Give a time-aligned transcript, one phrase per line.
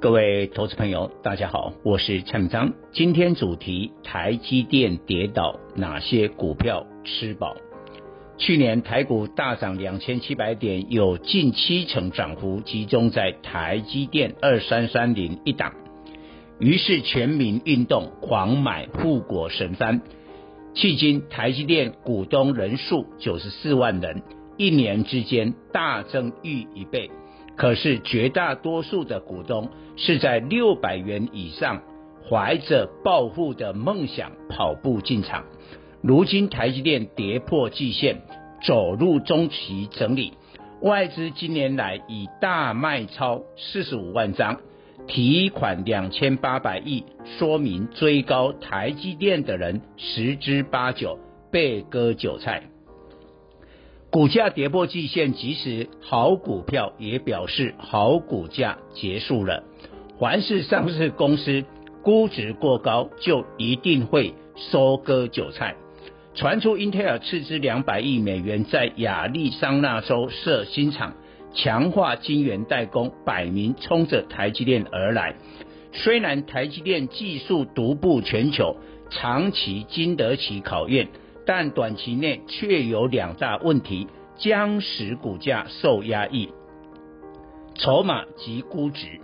[0.00, 2.72] 各位投资朋友，大家好，我是蔡明章。
[2.90, 7.54] 今天主题：台积电跌倒，哪些股票吃饱？
[8.38, 15.74] 去年台股大涨两千七百点，有近七成涨幅集中在台积电二三三零一档，
[16.58, 20.00] 于是全民运动，狂买护国神山。
[20.74, 24.22] 迄今台积电股东人数九十四万人，
[24.56, 27.10] 一年之间大增逾一倍。
[27.60, 31.82] 可是绝大多数的股东是在六百元以上，
[32.26, 35.44] 怀着暴富的梦想跑步进场。
[36.00, 38.22] 如今台积电跌破季线，
[38.66, 40.32] 走入中期整理，
[40.80, 44.58] 外资今年来以大卖超四十五万张，
[45.06, 47.04] 提款两千八百亿，
[47.38, 51.18] 说明追高台积电的人十之八九
[51.52, 52.62] 被割韭菜。
[54.10, 59.62] 股价跌破季线，即使好股票也表示好股价结束了。
[60.18, 61.64] 凡是上市公司
[62.02, 65.76] 估值过高，就一定会收割韭菜。
[66.34, 71.14] 传出英特尔斥资两百亿美元在亚利桑那州设新厂，
[71.54, 75.36] 强化晶圆代工，摆明冲着台积电而来。
[75.92, 78.76] 虽然台积电技术独步全球，
[79.08, 81.08] 长期经得起考验。
[81.52, 84.06] 但短期内却有两大问题
[84.36, 86.48] 将使股价受压抑：
[87.74, 89.20] 筹码及估值。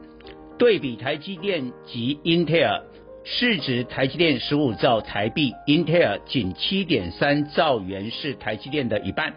[0.59, 2.83] 对比台积电及英特尔，
[3.23, 9.33] 市值台积电十五兆台币，英特尔仅七点三兆元，是台积电的一半。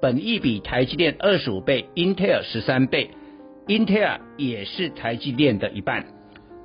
[0.00, 3.10] 本益比台积电二十五倍，英特尔十三倍，
[3.66, 6.06] 英特尔也是台积电的一半。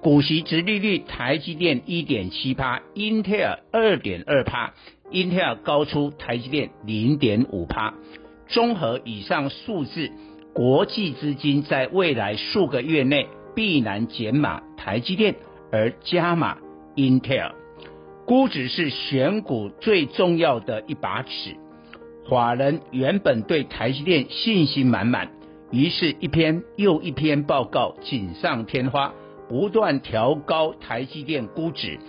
[0.01, 4.73] 股息殖利率，台积电一点七趴，英特尔二点二趴。
[5.09, 7.93] 英特尔高出台积电零点五趴，
[8.47, 10.11] 综合以上数字，
[10.53, 15.35] 国际资金在未来数个月内必然减码台积电，
[15.71, 16.57] 而加码
[16.95, 17.55] 英特尔。
[18.25, 21.55] 估值是选股最重要的一把尺。
[22.29, 25.31] 法人原本对台积电信心满满，
[25.71, 29.13] 于是一篇又一篇报告锦上添花，
[29.47, 31.99] 不断调高台积电估值。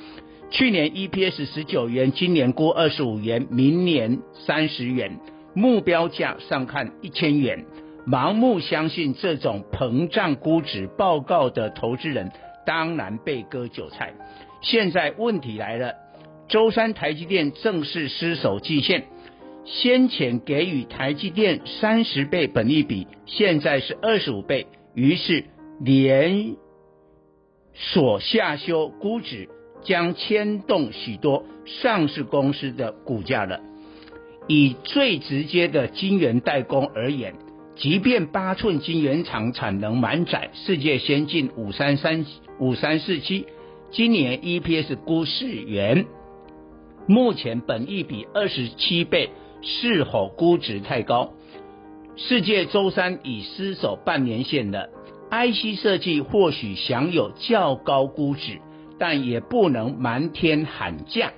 [0.50, 5.19] 去年 EPS 十九元，今年估二十五元，明年三十元，
[5.54, 7.65] 目标价上看一千元。
[8.06, 12.32] 盲目相信这种膨胀估值报告的投资人，
[12.65, 14.15] 当然被割韭菜。
[14.62, 15.93] 现在问题来了，
[16.49, 19.05] 周三台积电正式失守季线，
[19.66, 25.44] 先前给予台积电三十倍本利比，现在是二十五倍，于是
[25.78, 26.56] 连
[27.78, 29.49] 所下修估值。
[29.81, 33.61] 将牵动许多上市公司的股价了。
[34.49, 37.34] 以最直接的晶圆代工而言，
[37.77, 42.27] 即便八寸晶圆厂产能满载，世界先进五三三
[42.59, 43.47] 五三四七，
[43.93, 46.06] 今年 EPS 估四元，
[47.06, 49.31] 目前本益比二十七倍，
[49.62, 51.34] 是否估值太高？
[52.17, 54.88] 世界周三已失守半年线了
[55.31, 58.61] ，IC 设计或许享有较高估值。
[59.00, 61.31] 但也不能瞒天喊价，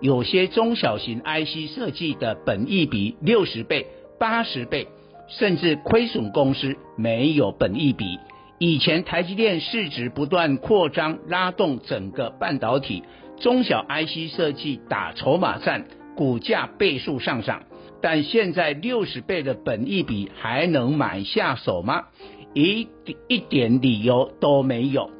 [0.00, 3.86] 有些中小型 IC 设计的本益比六十倍、
[4.18, 4.88] 八十倍，
[5.28, 8.18] 甚至亏损公司没有本益比。
[8.58, 13.04] 以前台积电市值不断扩张，拉动整个半导体
[13.38, 17.62] 中小 IC 设计打筹码战，股价倍数上涨。
[18.02, 22.06] 但现在六十倍的本益比还能买下手吗？
[22.54, 22.88] 一
[23.28, 25.10] 一点理由都没有。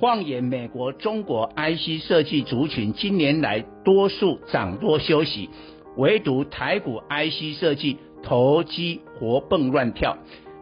[0.00, 5.50] 放眼美国、中国 IC 设计族群，今年来多数涨多休息，
[5.96, 10.18] 唯独台股 IC 设计投机活蹦乱跳，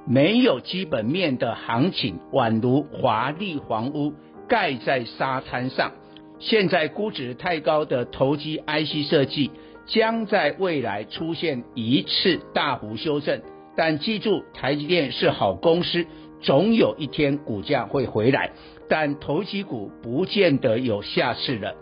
[0.06, 4.12] 没有基本面的行情，宛如华丽房屋
[4.48, 5.92] 盖在沙滩上。
[6.38, 9.50] 现在估值太高的投机 IC 设计，
[9.86, 13.40] 将在未来出现一次大幅修正。
[13.74, 16.04] 但记住，台积电是好公司，
[16.42, 18.50] 总有一天股价会回来。
[18.88, 21.74] 但投机股不见得有下次了。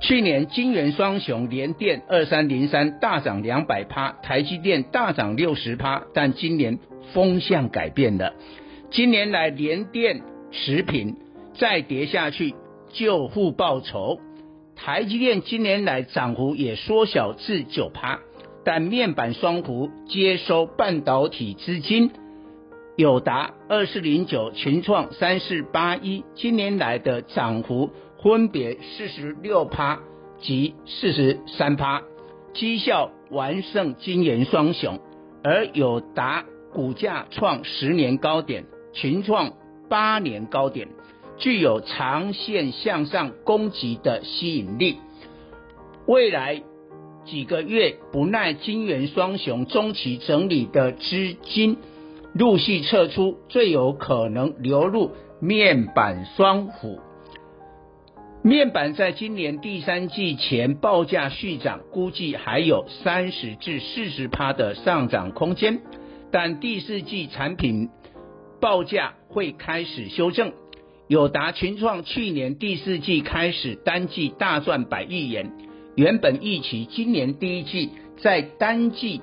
[0.00, 6.80] 去年晶圆双雄联电二三零三大涨两百趴，台积电大涨六十趴，但今年
[7.12, 8.32] 风向改变了，
[8.90, 11.16] 今年来联电持平，
[11.54, 12.54] 再跌下去
[12.92, 14.18] 就负报酬。
[14.74, 18.20] 台积电今年来涨幅也缩小至九趴，
[18.64, 22.10] 但面板双虎接收半导体资金，
[22.96, 27.90] 友达二四零九、群创三四八一，今年来的涨幅
[28.22, 30.00] 分别四十六趴
[30.40, 32.02] 及四十三趴，
[32.52, 35.00] 绩效完胜晶圆双雄，
[35.42, 39.52] 而友达股价创十年高点，群创
[39.88, 40.88] 八年高点。
[41.38, 44.98] 具有长线向上攻击的吸引力，
[46.06, 46.62] 未来
[47.24, 51.76] 几个月不耐晶圆双雄中期整理的资金
[52.34, 56.98] 陆续撤出，最有可能流入面板双虎。
[58.42, 65.82] 面板在今年第三季前报价续涨，估计还有三十至四十趴的上涨空间，
[66.32, 67.90] 但第四季产品
[68.60, 70.52] 报价会开始修正。
[71.06, 75.52] 友达群创去年第四季开始单季大赚百亿元，
[75.96, 77.90] 原本预期今年第一季
[78.22, 79.20] 在单季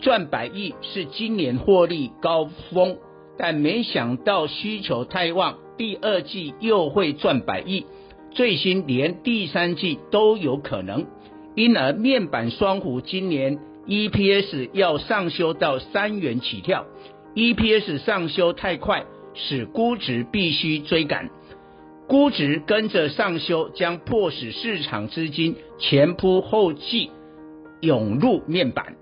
[0.00, 2.98] 赚百亿是今年获利高峰，
[3.38, 7.86] 但没想到需求太旺，第二季又会赚百亿，
[8.32, 11.06] 最新连第三季都有可能，
[11.54, 16.86] 因而面板双虎今年 EPS 要上修到三元起跳
[17.34, 19.04] ，EPS 上修太快。
[19.34, 21.30] 使估值必须追赶，
[22.06, 27.10] 估值跟着上修，将迫使市场资金前仆后继
[27.80, 28.96] 涌入面板。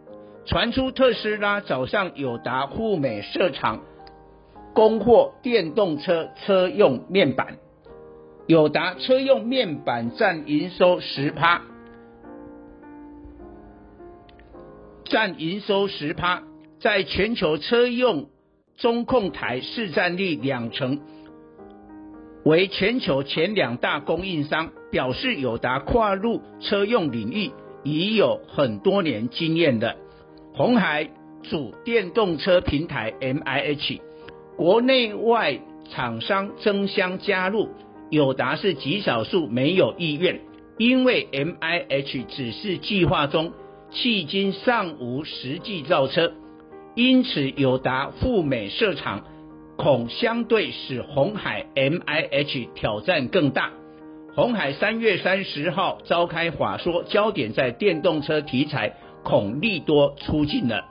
[0.47, 3.82] 传出特斯拉早上有达赴美设厂，
[4.75, 7.58] 供货电动车车用面板，
[8.47, 11.62] 友达车用面板占营收十趴，
[15.05, 16.43] 占营收十趴，
[16.81, 18.29] 在全球车用。
[18.76, 21.00] 中控台市占率两成，
[22.44, 27.50] 为全球前两大供应商，表示友达跨入车用领域
[27.84, 29.96] 已有很多年经验的。
[30.54, 31.10] 红海
[31.42, 34.00] 主电动车平台 MIH，
[34.56, 35.60] 国内外
[35.90, 37.69] 厂商争相加入，
[38.10, 40.40] 友达是极少数没有意愿，
[40.78, 43.52] 因为 MIH 只是计划中，
[43.92, 46.32] 迄今尚无实际造车。
[46.94, 49.25] 因此，友达赴美设厂，
[49.81, 53.71] 恐相对使红海 MIH 挑战更大。
[54.35, 58.93] 红海三月三十号召开法说，焦点在电动车题材，
[59.25, 60.85] 恐利多出尽了。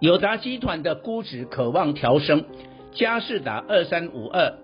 [0.00, 2.46] 友达集团的估值渴望调升，
[2.92, 4.54] 佳士达二三五二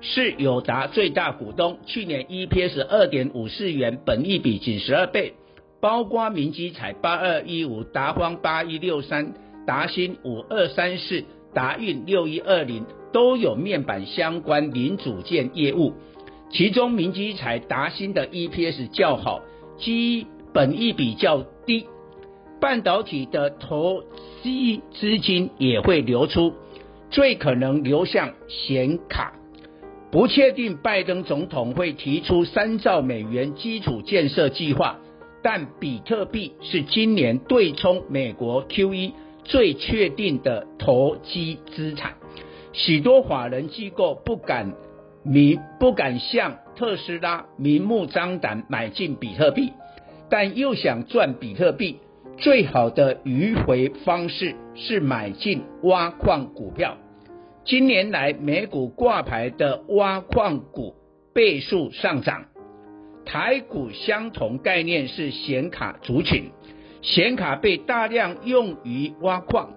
[0.00, 5.34] 是友达最大股东，去年 EPS 二点五四元，本益比仅十二倍。
[5.80, 9.32] 包括明基彩八二一五、达方八一六三、
[9.66, 15.92] 达新五二三四、达运六一二零都有面板相关零组件业务，
[16.50, 19.40] 其中明基材、达新的 EPS 较好，
[19.78, 21.86] 基本益比较低，
[22.60, 24.02] 半导体的投
[24.42, 24.48] 资
[24.92, 26.52] 资金也会流出，
[27.10, 29.34] 最可能流向显卡，
[30.10, 34.98] 不确定拜登总统会提出三兆美元基础建设计划。
[35.44, 39.12] 但比特币是今年对冲美国 QE
[39.44, 42.14] 最确定的投机资产，
[42.72, 44.72] 许多法人机构不敢
[45.24, 49.72] 明不敢向特斯拉明目张胆买进比特币，
[50.30, 51.98] 但又想赚比特币，
[52.38, 56.96] 最好的迂回方式是买进挖矿股票。
[57.64, 60.94] 今年来美股挂牌的挖矿股
[61.32, 62.46] 倍数上涨。
[63.24, 66.50] 台股相同概念是显卡族群，
[67.02, 69.70] 显卡被大量用于挖矿，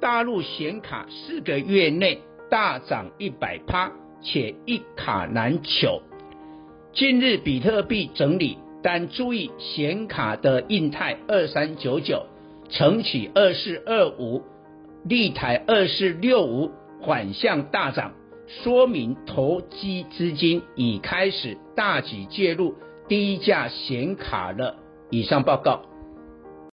[0.00, 6.00] 大陆显卡四个月内大涨一百趴，且一卡难求。
[6.94, 12.24] 近日比特币整理，但注意显卡的印泰二三九九、
[12.70, 14.42] 承启二四二五、
[15.04, 16.70] 立台二四六五
[17.04, 18.12] 反向大涨。
[18.46, 22.74] 说明投机资金已开始大举介入
[23.08, 24.76] 低价显卡了。
[25.10, 25.91] 以上报告。